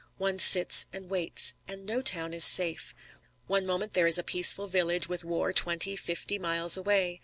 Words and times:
One 0.17 0.39
sits 0.39 0.87
and 0.91 1.11
waits. 1.11 1.53
And 1.67 1.85
no 1.85 2.01
town 2.01 2.33
is 2.33 2.43
safe. 2.43 2.95
One 3.45 3.67
moment 3.67 3.93
there 3.93 4.07
is 4.07 4.17
a 4.17 4.23
peaceful 4.23 4.65
village 4.65 5.07
with 5.07 5.23
war 5.23 5.53
twenty, 5.53 5.95
fifty 5.95 6.39
miles 6.39 6.75
away. 6.75 7.19